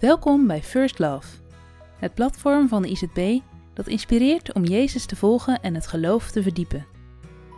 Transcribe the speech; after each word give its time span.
Welkom 0.00 0.46
bij 0.46 0.62
First 0.62 0.98
Love, 0.98 1.26
het 1.98 2.14
platform 2.14 2.68
van 2.68 2.82
de 2.82 2.88
IZB 2.88 3.38
dat 3.74 3.86
inspireert 3.86 4.52
om 4.52 4.64
Jezus 4.64 5.06
te 5.06 5.16
volgen 5.16 5.60
en 5.60 5.74
het 5.74 5.86
geloof 5.86 6.30
te 6.30 6.42
verdiepen. 6.42 6.86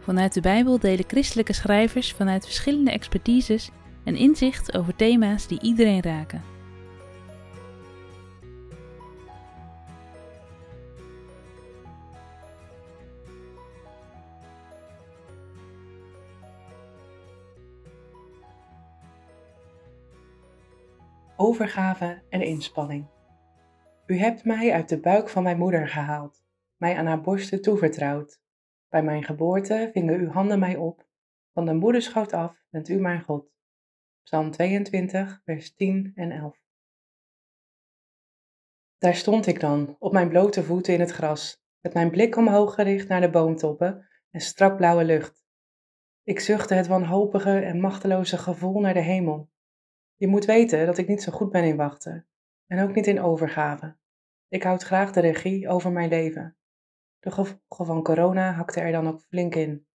Vanuit 0.00 0.34
de 0.34 0.40
Bijbel 0.40 0.78
delen 0.78 1.04
christelijke 1.08 1.52
schrijvers 1.52 2.12
vanuit 2.12 2.44
verschillende 2.44 2.90
expertises 2.90 3.70
een 4.04 4.16
inzicht 4.16 4.76
over 4.76 4.96
thema's 4.96 5.46
die 5.46 5.60
iedereen 5.60 6.02
raken. 6.02 6.42
Overgave 21.40 22.22
en 22.28 22.42
inspanning. 22.42 23.06
U 24.06 24.16
hebt 24.16 24.44
mij 24.44 24.72
uit 24.72 24.88
de 24.88 25.00
buik 25.00 25.28
van 25.28 25.42
mijn 25.42 25.58
moeder 25.58 25.88
gehaald, 25.88 26.44
mij 26.76 26.96
aan 26.96 27.06
haar 27.06 27.20
borsten 27.20 27.62
toevertrouwd. 27.62 28.40
Bij 28.88 29.02
mijn 29.02 29.24
geboorte 29.24 29.90
vingen 29.92 30.20
uw 30.20 30.28
handen 30.28 30.58
mij 30.58 30.76
op, 30.76 31.06
van 31.52 31.64
de 31.64 31.74
moederschoot 31.74 32.32
af 32.32 32.64
bent 32.70 32.88
u 32.88 32.98
mijn 32.98 33.22
God. 33.22 33.52
Psalm 34.22 34.50
22, 34.50 35.40
vers 35.44 35.74
10 35.74 36.12
en 36.14 36.30
11. 36.30 36.58
Daar 38.98 39.14
stond 39.14 39.46
ik 39.46 39.60
dan, 39.60 39.96
op 39.98 40.12
mijn 40.12 40.28
blote 40.28 40.62
voeten 40.62 40.94
in 40.94 41.00
het 41.00 41.10
gras, 41.10 41.62
met 41.80 41.94
mijn 41.94 42.10
blik 42.10 42.36
omhoog 42.36 42.74
gericht 42.74 43.08
naar 43.08 43.20
de 43.20 43.30
boomtoppen 43.30 44.08
en 44.30 44.40
strak 44.40 44.76
blauwe 44.76 45.04
lucht. 45.04 45.44
Ik 46.22 46.40
zuchtte 46.40 46.74
het 46.74 46.86
wanhopige 46.86 47.58
en 47.58 47.80
machteloze 47.80 48.38
gevoel 48.38 48.80
naar 48.80 48.94
de 48.94 49.00
hemel, 49.00 49.50
je 50.20 50.28
moet 50.28 50.44
weten 50.44 50.86
dat 50.86 50.98
ik 50.98 51.08
niet 51.08 51.22
zo 51.22 51.32
goed 51.32 51.50
ben 51.50 51.64
in 51.64 51.76
wachten 51.76 52.26
en 52.66 52.82
ook 52.82 52.94
niet 52.94 53.06
in 53.06 53.20
overgave. 53.20 53.96
Ik 54.48 54.62
houd 54.62 54.82
graag 54.82 55.12
de 55.12 55.20
regie 55.20 55.68
over 55.68 55.92
mijn 55.92 56.08
leven. 56.08 56.56
De 57.18 57.30
gevolgen 57.30 57.86
van 57.86 58.02
corona 58.02 58.52
hakte 58.52 58.80
er 58.80 58.92
dan 58.92 59.08
ook 59.08 59.20
flink 59.20 59.54
in. 59.54 59.86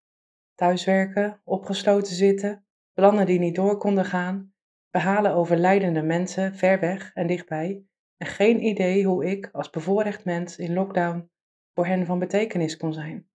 Thuiswerken, 0.55 1.41
opgesloten 1.43 2.15
zitten, 2.15 2.65
plannen 2.93 3.25
die 3.25 3.39
niet 3.39 3.55
door 3.55 3.77
konden 3.77 4.05
gaan, 4.05 4.53
behalen 4.89 5.33
over 5.33 5.57
leidende 5.57 6.01
mensen 6.01 6.55
ver 6.55 6.79
weg 6.79 7.13
en 7.13 7.27
dichtbij 7.27 7.83
en 8.17 8.27
geen 8.27 8.63
idee 8.63 9.05
hoe 9.05 9.25
ik 9.25 9.49
als 9.51 9.69
bevoorrecht 9.69 10.25
mens 10.25 10.57
in 10.57 10.73
lockdown 10.73 11.29
voor 11.73 11.85
hen 11.85 12.05
van 12.05 12.19
betekenis 12.19 12.77
kon 12.77 12.93
zijn. 12.93 13.29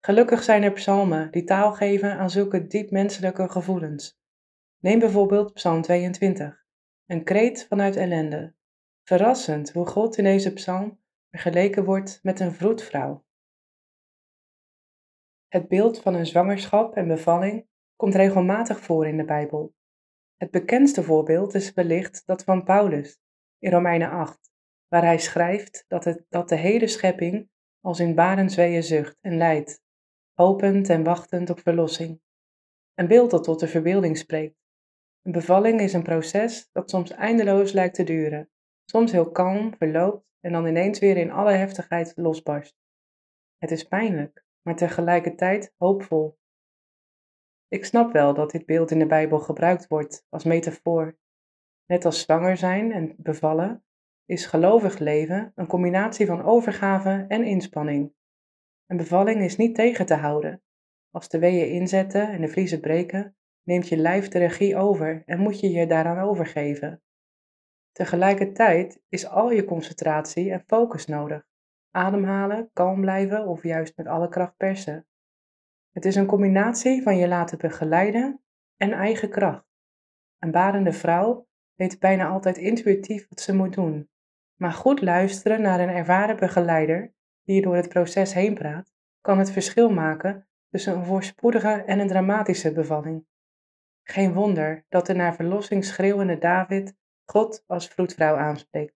Gelukkig 0.00 0.42
zijn 0.42 0.62
er 0.62 0.72
psalmen 0.72 1.30
die 1.30 1.44
taal 1.44 1.72
geven 1.72 2.18
aan 2.18 2.30
zulke 2.30 2.66
diep 2.66 2.90
menselijke 2.90 3.48
gevoelens 3.48 4.18
Neem 4.80 4.98
bijvoorbeeld 4.98 5.52
Psalm 5.52 5.82
22, 5.82 6.64
een 7.06 7.24
kreet 7.24 7.66
vanuit 7.68 7.96
ellende. 7.96 8.54
Verrassend 9.02 9.72
hoe 9.72 9.86
God 9.86 10.16
in 10.16 10.24
deze 10.24 10.52
psalm 10.52 11.00
vergeleken 11.30 11.84
wordt 11.84 12.18
met 12.22 12.40
een 12.40 12.52
vroedvrouw. 12.52 13.24
Het 15.48 15.68
beeld 15.68 16.00
van 16.00 16.14
een 16.14 16.26
zwangerschap 16.26 16.96
en 16.96 17.08
bevalling 17.08 17.66
komt 17.96 18.14
regelmatig 18.14 18.80
voor 18.80 19.06
in 19.06 19.16
de 19.16 19.24
Bijbel. 19.24 19.74
Het 20.36 20.50
bekendste 20.50 21.02
voorbeeld 21.02 21.54
is 21.54 21.72
wellicht 21.72 22.22
dat 22.26 22.44
van 22.44 22.64
Paulus 22.64 23.20
in 23.58 23.70
Romeinen 23.70 24.10
8, 24.10 24.50
waar 24.88 25.04
hij 25.04 25.18
schrijft 25.18 25.84
dat, 25.88 26.04
het, 26.04 26.24
dat 26.28 26.48
de 26.48 26.56
hele 26.56 26.86
schepping 26.86 27.50
als 27.80 28.00
in 28.00 28.14
barensweeën 28.14 28.82
zucht 28.82 29.18
en 29.20 29.36
lijdt, 29.36 29.82
hopend 30.32 30.88
en 30.88 31.04
wachtend 31.04 31.50
op 31.50 31.60
verlossing. 31.60 32.20
Een 32.94 33.08
beeld 33.08 33.30
dat 33.30 33.44
tot 33.44 33.60
de 33.60 33.68
verbeelding 33.68 34.18
spreekt. 34.18 34.56
Een 35.28 35.34
bevalling 35.34 35.80
is 35.80 35.92
een 35.92 36.02
proces 36.02 36.68
dat 36.72 36.90
soms 36.90 37.10
eindeloos 37.10 37.72
lijkt 37.72 37.94
te 37.94 38.04
duren, 38.04 38.50
soms 38.84 39.12
heel 39.12 39.30
kalm 39.30 39.74
verloopt 39.76 40.32
en 40.40 40.52
dan 40.52 40.66
ineens 40.66 40.98
weer 40.98 41.16
in 41.16 41.30
alle 41.30 41.52
heftigheid 41.52 42.12
losbarst. 42.16 42.76
Het 43.58 43.70
is 43.70 43.84
pijnlijk, 43.84 44.44
maar 44.62 44.76
tegelijkertijd 44.76 45.74
hoopvol. 45.76 46.38
Ik 47.68 47.84
snap 47.84 48.12
wel 48.12 48.34
dat 48.34 48.50
dit 48.50 48.66
beeld 48.66 48.90
in 48.90 48.98
de 48.98 49.06
Bijbel 49.06 49.38
gebruikt 49.38 49.86
wordt 49.86 50.26
als 50.28 50.44
metafoor. 50.44 51.18
Net 51.86 52.04
als 52.04 52.20
zwanger 52.20 52.56
zijn 52.56 52.92
en 52.92 53.14
bevallen, 53.16 53.84
is 54.24 54.46
gelovig 54.46 54.98
leven 54.98 55.52
een 55.54 55.66
combinatie 55.66 56.26
van 56.26 56.44
overgave 56.44 57.24
en 57.28 57.44
inspanning. 57.44 58.14
Een 58.86 58.96
bevalling 58.96 59.42
is 59.42 59.56
niet 59.56 59.74
tegen 59.74 60.06
te 60.06 60.14
houden. 60.14 60.62
Als 61.10 61.28
de 61.28 61.38
weeën 61.38 61.70
inzetten 61.70 62.28
en 62.28 62.40
de 62.40 62.48
vliezen 62.48 62.80
breken, 62.80 63.37
neemt 63.68 63.88
je 63.88 63.96
lijf 63.96 64.28
de 64.28 64.38
regie 64.38 64.76
over 64.76 65.22
en 65.26 65.38
moet 65.38 65.60
je 65.60 65.70
je 65.70 65.86
daaraan 65.86 66.18
overgeven. 66.18 67.02
Tegelijkertijd 67.92 69.00
is 69.08 69.26
al 69.26 69.50
je 69.50 69.64
concentratie 69.64 70.52
en 70.52 70.64
focus 70.66 71.06
nodig. 71.06 71.46
Ademhalen, 71.90 72.70
kalm 72.72 73.00
blijven 73.00 73.46
of 73.46 73.62
juist 73.62 73.96
met 73.96 74.06
alle 74.06 74.28
kracht 74.28 74.56
persen. 74.56 75.06
Het 75.92 76.04
is 76.04 76.16
een 76.16 76.26
combinatie 76.26 77.02
van 77.02 77.16
je 77.16 77.28
laten 77.28 77.58
begeleiden 77.58 78.42
en 78.76 78.92
eigen 78.92 79.30
kracht. 79.30 79.66
Een 80.38 80.50
barende 80.50 80.92
vrouw 80.92 81.46
weet 81.74 81.98
bijna 81.98 82.28
altijd 82.28 82.56
intuïtief 82.56 83.28
wat 83.28 83.40
ze 83.40 83.54
moet 83.54 83.74
doen. 83.74 84.10
Maar 84.56 84.72
goed 84.72 85.02
luisteren 85.02 85.62
naar 85.62 85.80
een 85.80 85.94
ervaren 85.94 86.36
begeleider 86.36 87.12
die 87.44 87.54
je 87.54 87.62
door 87.62 87.76
het 87.76 87.88
proces 87.88 88.32
heen 88.32 88.54
praat, 88.54 88.92
kan 89.20 89.38
het 89.38 89.50
verschil 89.50 89.90
maken 89.90 90.48
tussen 90.70 90.96
een 90.96 91.04
voorspoedige 91.04 91.82
en 91.86 91.98
een 91.98 92.08
dramatische 92.08 92.72
bevalling. 92.72 93.26
Geen 94.10 94.32
wonder 94.32 94.84
dat 94.88 95.06
de 95.06 95.14
naar 95.14 95.34
verlossing 95.34 95.84
schreeuwende 95.84 96.38
David 96.38 96.94
God 97.24 97.64
als 97.66 97.88
vroedvrouw 97.88 98.36
aanspreekt. 98.36 98.94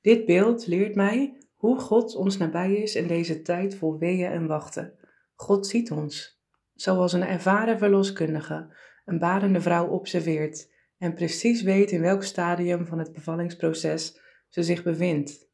Dit 0.00 0.24
beeld 0.24 0.66
leert 0.66 0.94
mij 0.94 1.38
hoe 1.54 1.78
God 1.78 2.14
ons 2.14 2.36
nabij 2.36 2.74
is 2.74 2.94
in 2.94 3.06
deze 3.06 3.42
tijd 3.42 3.74
vol 3.74 3.98
weeën 3.98 4.30
en 4.30 4.46
wachten. 4.46 4.98
God 5.34 5.66
ziet 5.66 5.90
ons, 5.90 6.42
zoals 6.74 7.12
een 7.12 7.26
ervaren 7.26 7.78
verloskundige 7.78 8.76
een 9.04 9.18
badende 9.18 9.60
vrouw 9.60 9.88
observeert 9.88 10.72
en 10.98 11.14
precies 11.14 11.62
weet 11.62 11.90
in 11.90 12.00
welk 12.00 12.22
stadium 12.22 12.86
van 12.86 12.98
het 12.98 13.12
bevallingsproces 13.12 14.20
ze 14.48 14.62
zich 14.62 14.82
bevindt. 14.82 15.48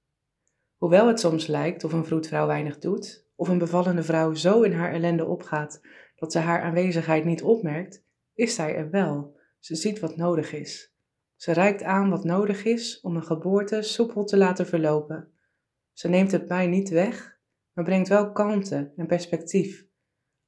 Hoewel 0.77 1.07
het 1.07 1.21
soms 1.21 1.47
lijkt 1.47 1.85
of 1.85 1.93
een 1.93 2.05
vroedvrouw 2.05 2.47
weinig 2.47 2.79
doet, 2.79 3.29
of 3.35 3.49
een 3.49 3.59
bevallende 3.59 4.03
vrouw 4.03 4.35
zo 4.35 4.63
in 4.63 4.73
haar 4.73 4.93
ellende 4.93 5.25
opgaat 5.25 5.81
dat 6.17 6.33
ze 6.33 6.39
haar 6.39 6.63
aanwezigheid 6.63 7.25
niet 7.25 7.43
opmerkt, 7.43 8.05
is 8.35 8.55
zij 8.55 8.75
er 8.77 8.91
wel. 8.91 9.37
Ze 9.59 9.75
ziet 9.75 10.01
wat 10.01 10.17
nodig 10.17 10.53
is. 10.53 10.95
Ze 11.37 11.53
reikt 11.53 11.83
aan 11.83 12.11
wat 12.11 12.25
nodig 12.25 12.65
is 12.65 13.01
om 13.01 13.17
een 13.17 13.25
geboorte 13.25 13.83
soepel 13.83 14.25
te 14.25 14.37
laten 14.37 14.67
verlopen. 14.67 15.33
Ze 15.93 16.09
neemt 16.09 16.33
het 16.33 16.49
mij 16.49 16.67
niet 16.67 16.89
weg, 16.89 17.41
maar 17.73 17.85
brengt 17.85 18.09
wel 18.09 18.33
kalmte 18.33 18.93
en 18.97 19.07
perspectief. 19.07 19.87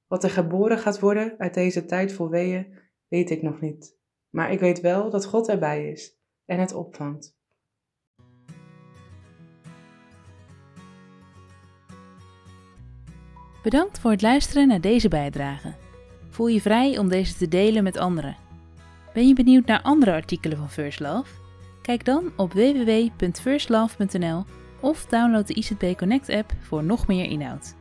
Wat 0.07 0.25
er 0.25 0.31
geboren 0.31 0.79
gaat 0.79 1.01
worden 1.01 1.35
uit 1.39 1.55
deze 1.55 1.85
tijd 1.85 2.13
vol 2.13 2.29
weeën, 2.29 2.79
weet 3.09 3.31
ik 3.31 3.43
nog 3.43 3.61
niet. 3.61 3.99
Maar 4.31 4.53
ik 4.53 4.61
weet 4.61 4.81
wel 4.81 5.11
dat 5.11 5.27
God 5.27 5.49
erbij 5.49 5.91
is 5.91 6.19
en 6.45 6.61
het 6.61 6.73
opvangt. 6.73 7.37
Bedankt 13.63 13.99
voor 13.99 14.11
het 14.11 14.23
luisteren 14.23 14.69
naar 14.69 14.81
deze 14.81 15.09
bijdrage. 15.09 15.76
Voel 16.37 16.47
je 16.47 16.61
vrij 16.61 16.99
om 16.99 17.09
deze 17.09 17.35
te 17.35 17.49
delen 17.49 17.83
met 17.83 17.97
anderen. 17.97 18.37
Ben 19.15 19.29
je 19.29 19.35
benieuwd 19.35 19.67
naar 19.67 19.83
andere 19.83 20.13
artikelen 20.13 20.59
van 20.59 20.71
First 20.71 21.01
Love? 21.01 21.35
Kijk 21.83 22.05
dan 22.05 22.33
op 22.37 22.53
www.firstlove.nl 22.53 24.45
of 24.81 25.07
download 25.07 25.47
de 25.47 25.55
IZB 25.55 25.97
Connect 25.97 26.29
app 26.29 26.53
voor 26.61 26.85
nog 26.85 27.07
meer 27.07 27.25
inhoud. 27.25 27.75